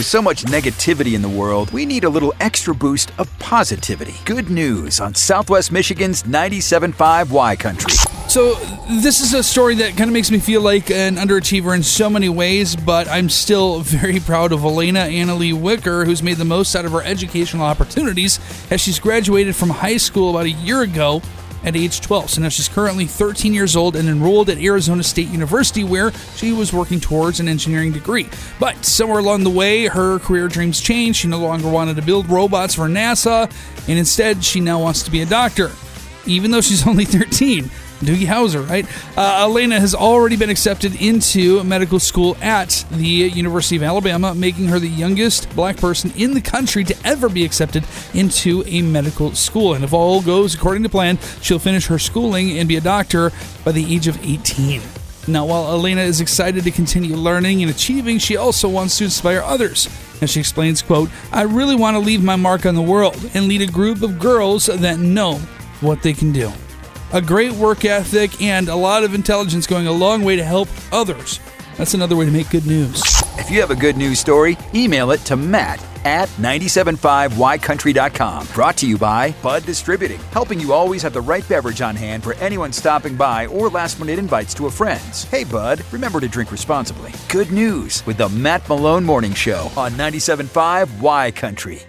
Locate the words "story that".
9.42-9.98